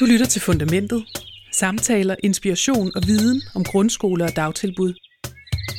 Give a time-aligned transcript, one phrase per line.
[0.00, 1.04] Du lytter til Fundamentet.
[1.52, 4.94] Samtaler, inspiration og viden om grundskoler og dagtilbud.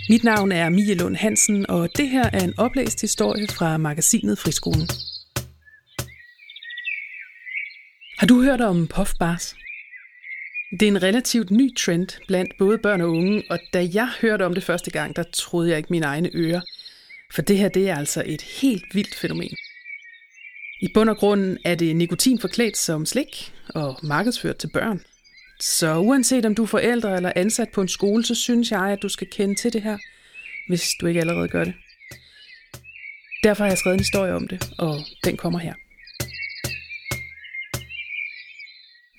[0.10, 4.40] Mit navn er Mie Lund Hansen, og det her er en oplæst historie fra magasinet
[4.40, 4.88] Friskolen.
[8.20, 9.56] Har du hørt om puffbars?
[10.80, 14.46] Det er en relativt ny trend blandt både børn og unge, og da jeg hørte
[14.46, 16.62] om det første gang, der troede jeg ikke mine egne ører.
[17.34, 19.58] For det her, det er altså et helt vildt fænomen.
[20.82, 25.02] I bund og grund er det nikotin forklædt som slik og markedsført til børn.
[25.60, 29.02] Så uanset om du er forældre eller ansat på en skole, så synes jeg, at
[29.02, 29.98] du skal kende til det her,
[30.68, 31.74] hvis du ikke allerede gør det.
[33.44, 35.74] Derfor har jeg skrevet en historie om det, og den kommer her.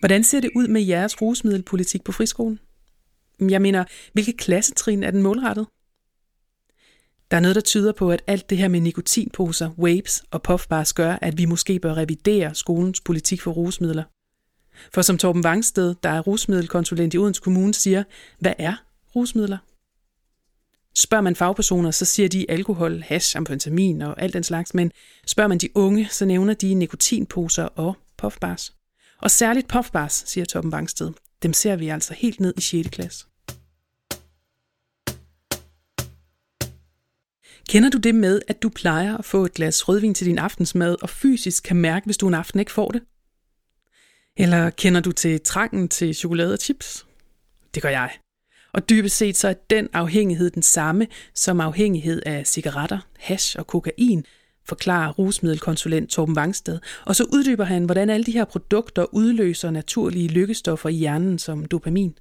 [0.01, 2.59] Hvordan ser det ud med jeres rusmiddelpolitik på friskolen?
[3.41, 5.67] Jeg mener, hvilke klassetrin er den målrettet?
[7.31, 10.93] Der er noget, der tyder på, at alt det her med nikotinposer, vapes og puffbars
[10.93, 14.05] gør, at vi måske bør revidere skolens politik for rusmidler.
[14.95, 18.05] For som Torben Vangsted, der er rusmiddelkonsulent i Odense Kommune, siger,
[18.39, 18.75] hvad er
[19.17, 19.59] rusmidler?
[20.95, 24.93] Spørger man fagpersoner, så siger de alkohol, hash, amfetamin og alt den slags, men
[25.27, 28.75] spørger man de unge, så nævner de nikotinposer og puffbars.
[29.23, 31.11] Og særligt puffbars, siger Torben Vangsted.
[31.43, 32.89] Dem ser vi altså helt ned i 6.
[32.89, 33.27] klasse.
[37.69, 40.97] Kender du det med, at du plejer at få et glas rødvin til din aftensmad,
[41.03, 43.03] og fysisk kan mærke, hvis du en aften ikke får det?
[44.37, 47.07] Eller kender du til trangen til chokolade og chips?
[47.75, 48.11] Det gør jeg.
[48.73, 53.67] Og dybest set så er den afhængighed den samme som afhængighed af cigaretter, hash og
[53.67, 54.25] kokain,
[54.65, 56.79] forklarer rusmiddelkonsulent Torben Vangsted.
[57.07, 61.65] Og så uddyber han, hvordan alle de her produkter udløser naturlige lykkestoffer i hjernen som
[61.65, 62.15] dopamin.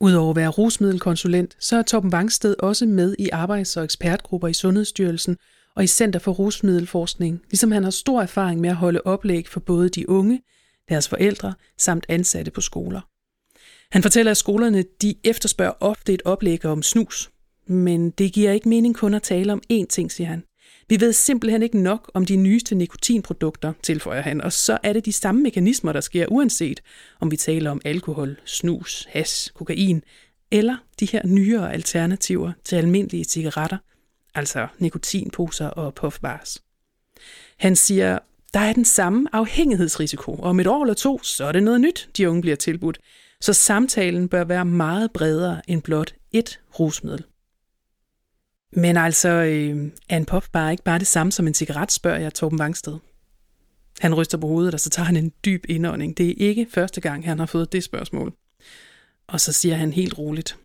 [0.00, 4.52] Udover at være rusmiddelkonsulent, så er Torben Vangsted også med i arbejds- og ekspertgrupper i
[4.52, 5.36] Sundhedsstyrelsen
[5.76, 9.60] og i Center for Rusmiddelforskning, ligesom han har stor erfaring med at holde oplæg for
[9.60, 10.42] både de unge,
[10.88, 13.00] deres forældre samt ansatte på skoler.
[13.90, 17.30] Han fortæller, at skolerne de efterspørger ofte et oplæg om snus,
[17.66, 20.42] men det giver ikke mening kun at tale om én ting, siger han.
[20.88, 25.04] Vi ved simpelthen ikke nok om de nyeste nikotinprodukter, tilføjer han, og så er det
[25.04, 26.80] de samme mekanismer, der sker uanset
[27.20, 30.02] om vi taler om alkohol, snus, has, kokain
[30.50, 33.78] eller de her nyere alternativer til almindelige cigaretter,
[34.34, 36.62] altså nikotinposer og puffbars.
[37.58, 38.18] Han siger,
[38.54, 41.80] der er den samme afhængighedsrisiko, og om et år eller to, så er det noget
[41.80, 42.98] nyt, de unge bliver tilbudt.
[43.40, 47.24] Så samtalen bør være meget bredere end blot et rusmiddel.
[48.72, 52.34] Men altså, øh, er en puffbar ikke bare det samme som en cigaret, spørger jeg
[52.34, 52.98] Torben Vangsted.
[54.00, 56.18] Han ryster på hovedet, og så tager han en dyb indånding.
[56.18, 58.32] Det er ikke første gang, han har fået det spørgsmål.
[59.26, 60.58] Og så siger han helt roligt,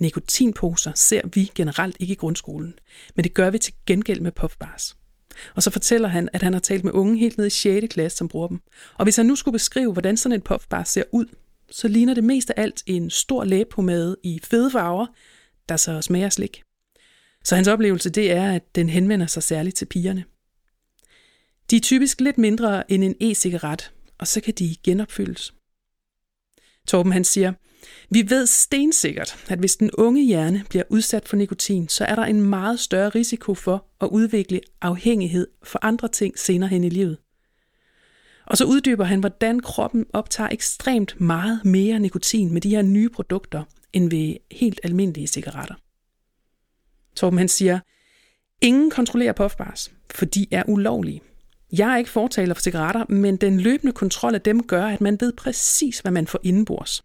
[0.00, 2.78] nikotinposer ser vi generelt ikke i grundskolen,
[3.14, 4.96] men det gør vi til gengæld med puffbars.
[5.54, 7.86] Og så fortæller han, at han har talt med unge helt ned i 6.
[7.90, 8.60] klasse, som bruger dem.
[8.94, 11.26] Og hvis han nu skulle beskrive, hvordan sådan en puffbar ser ud,
[11.70, 15.06] så ligner det mest af alt en stor læbepomade i fede farver,
[15.68, 16.62] der så smager slik.
[17.46, 20.24] Så hans oplevelse det er, at den henvender sig særligt til pigerne.
[21.70, 25.54] De er typisk lidt mindre end en e-cigaret, og så kan de genopfyldes.
[26.86, 27.52] Torben han siger,
[28.10, 32.24] vi ved stensikkert, at hvis den unge hjerne bliver udsat for nikotin, så er der
[32.24, 37.18] en meget større risiko for at udvikle afhængighed for andre ting senere hen i livet.
[38.46, 43.08] Og så uddyber han, hvordan kroppen optager ekstremt meget mere nikotin med de her nye
[43.08, 45.74] produkter, end ved helt almindelige cigaretter.
[47.16, 47.80] Torben han siger,
[48.62, 51.22] ingen kontrollerer puffbars, for de er ulovlige.
[51.72, 55.20] Jeg er ikke fortaler for cigaretter, men den løbende kontrol af dem gør, at man
[55.20, 57.02] ved præcis, hvad man får indenbords.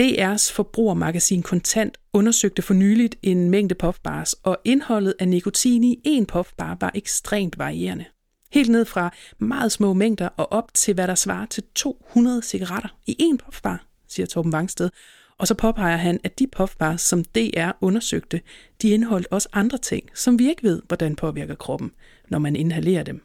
[0.00, 6.26] DR's forbrugermagasin Kontant undersøgte for nyligt en mængde puffbars, og indholdet af nikotin i en
[6.26, 8.04] puffbar var ekstremt varierende.
[8.52, 12.88] Helt ned fra meget små mængder og op til, hvad der svarer til 200 cigaretter
[13.06, 14.90] i en puffbar, siger Torben Vangsted,
[15.38, 18.40] og så påpeger han, at de puffbars, som DR undersøgte,
[18.82, 21.92] de indeholdt også andre ting, som vi ikke ved, hvordan påvirker kroppen,
[22.28, 23.22] når man inhalerer dem.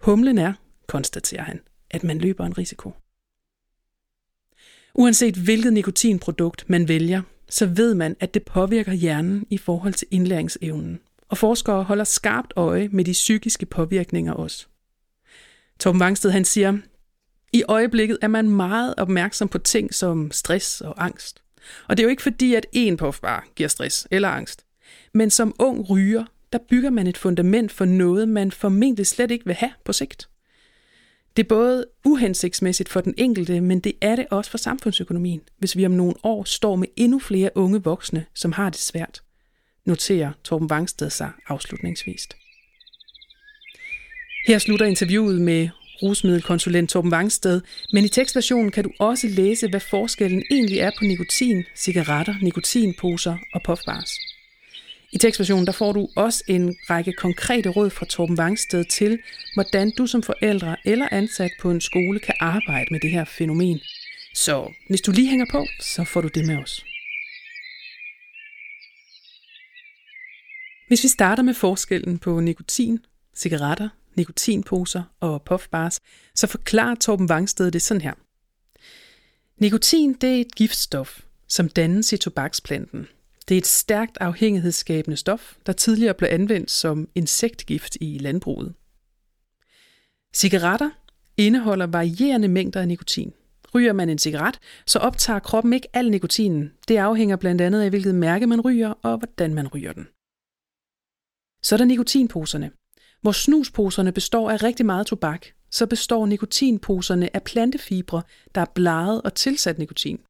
[0.00, 0.52] Humlen er,
[0.86, 1.60] konstaterer han,
[1.90, 2.92] at man løber en risiko.
[4.94, 10.08] Uanset hvilket nikotinprodukt man vælger, så ved man, at det påvirker hjernen i forhold til
[10.10, 14.66] indlæringsevnen, og forskere holder skarpt øje med de psykiske påvirkninger også.
[15.78, 16.78] Torben Vangsted han siger,
[17.52, 21.42] i øjeblikket er man meget opmærksom på ting som stress og angst.
[21.88, 24.64] Og det er jo ikke fordi, at en puffbar giver stress eller angst.
[25.14, 29.46] Men som ung ryger, der bygger man et fundament for noget, man formentlig slet ikke
[29.46, 30.28] vil have på sigt.
[31.36, 35.76] Det er både uhensigtsmæssigt for den enkelte, men det er det også for samfundsøkonomien, hvis
[35.76, 39.22] vi om nogle år står med endnu flere unge voksne, som har det svært,
[39.84, 42.28] noterer Torben Vangsted sig afslutningsvis.
[44.46, 45.68] Her slutter interviewet med
[46.02, 47.60] rusmiddelkonsulent Torben Vangsted,
[47.92, 53.36] men i tekstversionen kan du også læse, hvad forskellen egentlig er på nikotin, cigaretter, nikotinposer
[53.54, 54.10] og puffbars.
[55.12, 59.18] I tekstversionen der får du også en række konkrete råd fra Torben Vangsted til,
[59.54, 63.80] hvordan du som forældre eller ansat på en skole kan arbejde med det her fænomen.
[64.34, 66.84] Så hvis du lige hænger på, så får du det med os.
[70.88, 72.98] Hvis vi starter med forskellen på nikotin,
[73.36, 76.00] cigaretter, nikotinposer og puffbars,
[76.34, 78.14] så forklarer Torben Vangsted det sådan her.
[79.58, 83.08] Nikotin det er et giftstof, som dannes i tobaksplanten.
[83.48, 88.74] Det er et stærkt afhængighedsskabende stof, der tidligere blev anvendt som insektgift i landbruget.
[90.34, 90.90] Cigaretter
[91.36, 93.32] indeholder varierende mængder af nikotin.
[93.74, 96.72] Ryger man en cigaret, så optager kroppen ikke al nikotinen.
[96.88, 100.08] Det afhænger blandt andet af, hvilket mærke man ryger og hvordan man ryger den.
[101.62, 102.70] Så er der nikotinposerne.
[103.20, 108.22] Hvor snusposerne består af rigtig meget tobak, så består nikotinposerne af plantefibre,
[108.54, 110.20] der er blaret og tilsat nikotin.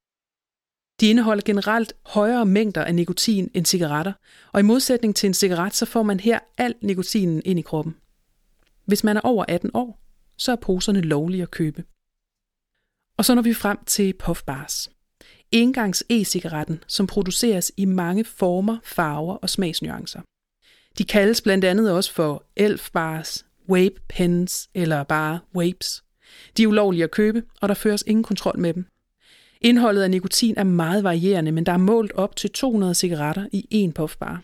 [1.01, 4.13] De indeholder generelt højere mængder af nikotin end cigaretter,
[4.53, 7.97] og i modsætning til en cigaret, så får man her al nikotinen ind i kroppen.
[8.85, 10.01] Hvis man er over 18 år,
[10.37, 11.85] så er poserne lovlige at købe.
[13.17, 14.91] Og så når vi frem til puffbars.
[15.53, 20.21] Engangs e-cigaretten, som produceres i mange former, farver og smagsnuancer.
[20.99, 26.05] De kaldes blandt andet også for elf bars, vape pens eller bare vapes.
[26.57, 28.87] De er ulovlige at købe, og der føres ingen kontrol med dem.
[29.61, 33.67] Indholdet af nikotin er meget varierende, men der er målt op til 200 cigaretter i
[33.71, 34.43] en puffbar.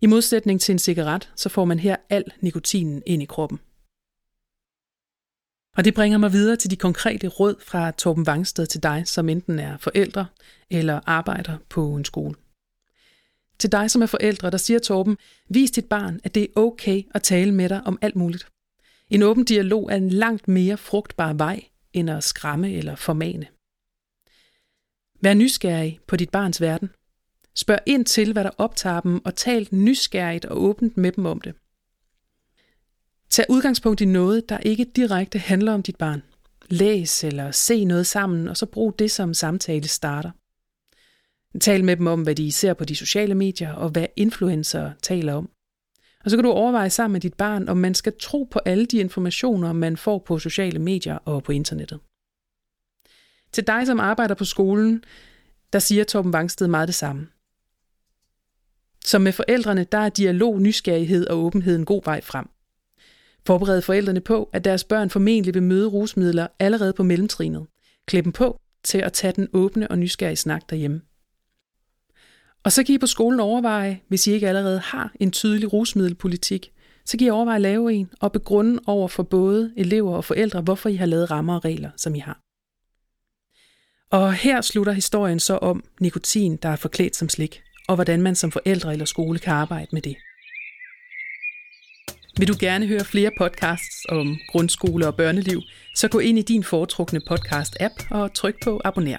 [0.00, 3.58] I modsætning til en cigaret, så får man her al nikotinen ind i kroppen.
[5.76, 9.28] Og det bringer mig videre til de konkrete råd fra Torben Vangsted til dig, som
[9.28, 10.26] enten er forældre
[10.70, 12.34] eller arbejder på en skole.
[13.60, 15.16] Til dig, som er forældre, der siger Torben,
[15.48, 18.46] vis dit barn, at det er okay at tale med dig om alt muligt.
[19.10, 23.46] En åben dialog er en langt mere frugtbar vej, end at skræmme eller formane.
[25.20, 26.90] Vær nysgerrig på dit barns verden.
[27.54, 31.40] Spørg ind til, hvad der optager dem, og tal nysgerrigt og åbent med dem om
[31.40, 31.54] det.
[33.30, 36.22] Tag udgangspunkt i noget, der ikke direkte handler om dit barn.
[36.68, 40.30] Læs eller se noget sammen, og så brug det som samtale starter.
[41.60, 45.34] Tal med dem om, hvad de ser på de sociale medier, og hvad influencer taler
[45.34, 45.50] om.
[46.24, 48.86] Og så kan du overveje sammen med dit barn, om man skal tro på alle
[48.86, 52.00] de informationer, man får på sociale medier og på internettet.
[53.52, 55.04] Til dig, som arbejder på skolen,
[55.72, 57.28] der siger Torben Vangsted meget det samme.
[59.04, 62.48] Som med forældrene, der er dialog, nysgerrighed og åbenhed en god vej frem.
[63.46, 67.66] Forbered forældrene på, at deres børn formentlig vil møde rusmidler allerede på mellemtrinet.
[68.06, 71.00] Klæd dem på til at tage den åbne og nysgerrige snak derhjemme.
[72.64, 76.70] Og så kan I på skolen overveje, hvis I ikke allerede har en tydelig rusmiddelpolitik,
[77.04, 80.60] så kan I overveje at lave en og begrunde over for både elever og forældre,
[80.60, 82.40] hvorfor I har lavet rammer og regler, som I har.
[84.10, 88.34] Og her slutter historien så om nikotin, der er forklædt som slik, og hvordan man
[88.34, 90.16] som forældre eller skole kan arbejde med det.
[92.38, 95.62] Vil du gerne høre flere podcasts om grundskole og børneliv,
[95.96, 99.18] så gå ind i din foretrukne podcast-app og tryk på abonner.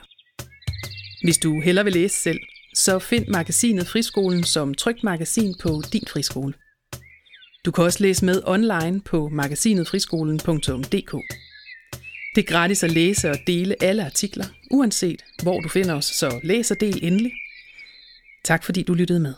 [1.24, 2.40] Hvis du hellere vil læse selv,
[2.76, 6.54] så find magasinet Friskolen som trygt magasin på din friskole.
[7.66, 11.16] Du kan også læse med online på magasinetfriskolen.dk.
[12.36, 16.40] Det er gratis at læse og dele alle artikler, uanset hvor du finder os, så
[16.44, 17.32] læs og del endelig.
[18.46, 19.34] Tak fordi du lyttede med.